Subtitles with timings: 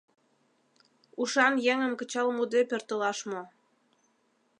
[1.21, 3.41] Ушан еҥым кычал муде пӧртылаш мо?